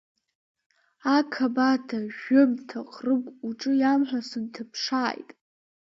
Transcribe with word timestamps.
Ақабада 1.17 1.99
жәымҭа 2.17 2.79
ҟрыгә, 2.93 3.29
уҿы 3.47 3.71
иамҳәо 3.81 4.19
сынҭаԥшааит… 4.29 5.29